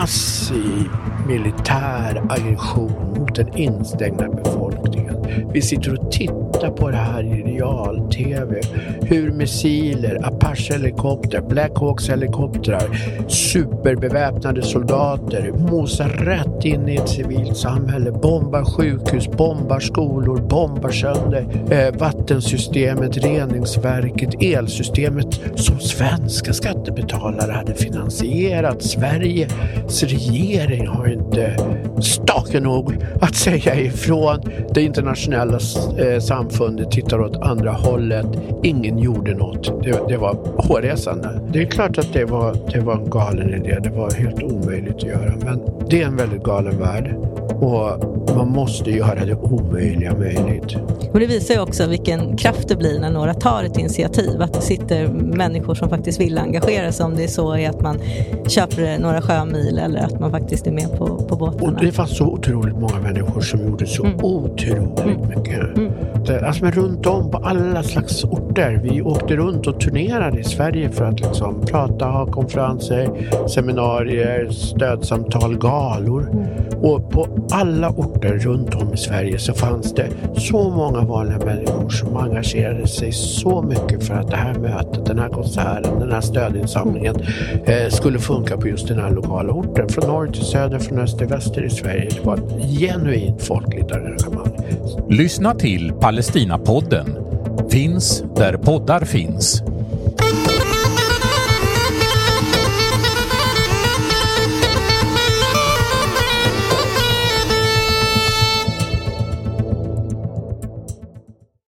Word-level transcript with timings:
massiv 0.00 0.90
militär 1.26 2.22
aggression 2.28 3.18
mot 3.18 3.34
den 3.34 3.56
instängda 3.56 4.28
befolkningen. 4.28 5.16
Vi 5.52 5.62
sitter 5.62 5.98
och 5.98 6.12
tittar 6.12 6.49
Titta 6.60 6.72
på 6.72 6.90
det 6.90 6.96
här 6.96 7.22
i 7.22 7.42
real-tv. 7.42 8.60
Hur 9.02 9.32
missiler, 9.32 10.18
Apache-helikoptrar, 10.22 11.40
Black 11.48 11.72
Hawks-helikoptrar, 11.74 12.98
superbeväpnade 13.28 14.62
soldater 14.62 15.52
mosar 15.52 16.08
rätt 16.08 16.64
in 16.64 16.88
i 16.88 16.96
ett 16.96 17.08
civilt 17.08 17.56
samhälle, 17.56 18.12
bombar 18.12 18.64
sjukhus, 18.64 19.28
bombar 19.28 19.80
skolor, 19.80 20.40
bombar 20.40 20.90
sönder 20.90 21.46
eh, 21.70 21.98
vattensystemet, 21.98 23.16
reningsverket, 23.16 24.42
elsystemet 24.42 25.40
som 25.54 25.80
svenska 25.80 26.52
skattebetalare 26.52 27.52
hade 27.52 27.74
finansierat. 27.74 28.82
Sveriges 28.82 30.02
regering 30.02 30.86
har 30.86 31.12
inte 31.12 31.56
stake 32.02 32.60
nog 32.60 32.96
att 33.20 33.34
säga 33.34 33.80
ifrån. 33.80 34.40
Det 34.74 34.82
internationella 34.82 35.58
eh, 35.98 36.20
samfundet 36.20 36.49
tittar 36.90 37.20
åt 37.20 37.36
andra 37.36 37.72
hållet. 37.72 38.26
Ingen 38.62 38.98
gjorde 38.98 39.34
något. 39.34 39.82
Det, 39.84 40.00
det 40.08 40.16
var 40.16 40.36
hårresande. 40.56 41.40
Det 41.52 41.62
är 41.62 41.66
klart 41.66 41.98
att 41.98 42.12
det 42.12 42.24
var, 42.24 42.56
det 42.72 42.80
var 42.80 42.94
en 42.94 43.10
galen 43.10 43.54
idé. 43.54 43.78
Det 43.82 43.90
var 43.90 44.10
helt 44.10 44.42
omöjligt 44.42 44.96
att 44.96 45.02
göra. 45.02 45.32
Men 45.44 45.60
det 45.90 46.02
är 46.02 46.06
en 46.06 46.16
väldigt 46.16 46.42
galen 46.42 46.78
värld. 46.78 47.14
Och 47.60 48.36
man 48.36 48.48
måste 48.48 48.90
göra 48.90 49.24
det 49.24 49.34
omöjliga 49.34 50.14
möjligt. 50.14 50.76
Och 51.12 51.20
det 51.20 51.26
visar 51.26 51.54
ju 51.54 51.60
också 51.60 51.86
vilken 51.86 52.36
kraft 52.36 52.68
det 52.68 52.76
blir 52.76 53.00
när 53.00 53.10
några 53.10 53.34
tar 53.34 53.64
ett 53.64 53.78
initiativ. 53.78 54.42
Att 54.42 54.52
det 54.52 54.60
sitter 54.60 55.08
människor 55.08 55.74
som 55.74 55.88
faktiskt 55.88 56.20
vill 56.20 56.38
engagera 56.38 56.92
sig. 56.92 57.06
Om 57.06 57.16
det 57.16 57.24
är 57.24 57.28
så 57.28 57.52
är 57.52 57.70
att 57.70 57.80
man 57.80 57.98
köper 58.46 58.98
några 58.98 59.22
sjömil 59.22 59.78
eller 59.78 60.00
att 60.00 60.20
man 60.20 60.30
faktiskt 60.30 60.66
är 60.66 60.72
med 60.72 60.98
på, 60.98 61.06
på 61.06 61.36
båtarna. 61.36 61.78
Och 61.78 61.84
det 61.84 61.92
fanns 61.92 62.16
så 62.16 62.24
otroligt 62.24 62.74
många 62.74 63.00
människor 63.00 63.40
som 63.40 63.66
gjorde 63.66 63.86
så 63.86 64.04
mm. 64.04 64.24
otroligt 64.24 65.00
mm. 65.00 65.28
mycket. 65.28 65.76
Mm. 65.76 65.92
Det, 66.26 66.46
alltså 66.46 66.64
men 66.64 66.72
runt 66.72 67.06
om 67.06 67.30
på 67.30 67.38
alla 67.38 67.82
slags 67.82 68.24
orter. 68.24 68.80
Vi 68.82 69.02
åkte 69.02 69.36
runt 69.36 69.66
och 69.66 69.80
turnerade 69.80 70.40
i 70.40 70.44
Sverige 70.44 70.90
för 70.90 71.04
att 71.04 71.20
liksom 71.20 71.60
prata, 71.66 72.04
ha 72.04 72.26
konferenser, 72.26 73.10
seminarier, 73.48 74.50
stödsamtal, 74.50 75.58
galor. 75.58 76.28
Mm. 76.32 76.44
Och 76.82 77.10
på 77.10 77.26
alla 77.52 77.88
orter 77.90 78.38
runt 78.38 78.74
om 78.74 78.94
i 78.94 78.96
Sverige 78.96 79.38
så 79.38 79.54
fanns 79.54 79.94
det 79.94 80.08
så 80.36 80.70
många 80.70 81.00
vanliga 81.00 81.38
människor 81.38 81.88
som 81.88 82.16
engagerade 82.16 82.88
sig 82.88 83.12
så 83.12 83.62
mycket 83.62 84.04
för 84.04 84.14
att 84.14 84.30
det 84.30 84.36
här 84.36 84.54
mötet, 84.54 85.06
den 85.06 85.18
här 85.18 85.28
konserten, 85.28 86.00
den 86.00 86.12
här 86.12 86.20
stödinsamlingen 86.20 87.16
eh, 87.64 87.88
skulle 87.88 88.18
funka 88.18 88.56
på 88.56 88.68
just 88.68 88.88
den 88.88 88.98
här 88.98 89.10
lokala 89.10 89.52
orten. 89.52 89.88
Från 89.88 90.08
norr 90.08 90.26
till 90.26 90.44
söder, 90.44 90.78
från 90.78 90.98
öster 90.98 91.18
till 91.18 91.26
väster 91.26 91.64
i 91.64 91.70
Sverige. 91.70 92.08
Det 92.10 92.26
var 92.26 92.36
ett 92.36 92.78
genuint 92.80 93.42
folkligt 93.42 93.92
engagemang. 93.92 94.56
Lyssna 95.08 95.54
till 95.54 95.92
Palestinapodden. 96.00 97.16
Finns 97.70 98.24
där 98.36 98.56
poddar 98.56 99.00
finns. 99.00 99.62